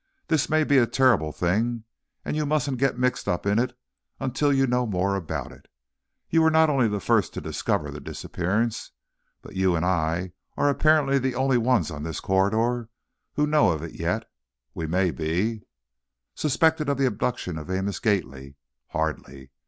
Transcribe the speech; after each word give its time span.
This 0.29 0.49
may 0.49 0.63
be 0.63 0.79
a 0.79 0.87
terrible 0.87 1.31
thing, 1.31 1.83
and 2.25 2.35
you 2.35 2.43
mustn't 2.43 2.79
get 2.79 2.97
mixed 2.97 3.27
up 3.27 3.45
in 3.45 3.59
it 3.59 3.77
until 4.19 4.51
you 4.51 4.65
know 4.65 4.87
more 4.87 5.13
about 5.15 5.51
it. 5.51 5.67
You 6.27 6.41
were 6.41 6.49
not 6.49 6.71
only 6.71 6.87
the 6.87 6.99
first 6.99 7.35
to 7.35 7.39
discover 7.39 7.91
the 7.91 7.99
disappearance, 7.99 8.93
but 9.43 9.55
you 9.55 9.75
and 9.75 9.85
I 9.85 10.31
are 10.57 10.69
apparently 10.69 11.19
the 11.19 11.35
only 11.35 11.59
ones 11.59 11.91
in 11.91 12.01
this 12.01 12.19
corridor 12.19 12.89
who 13.35 13.45
know 13.45 13.69
of 13.69 13.83
it 13.83 13.91
yet, 13.93 14.27
we 14.73 14.87
may 14.87 15.11
be" 15.11 15.67
"Suspected 16.33 16.89
of 16.89 16.97
the 16.97 17.05
abduction 17.05 17.59
of 17.59 17.69
Amos 17.69 17.99
Gately! 17.99 18.55
Hardly! 18.87 19.51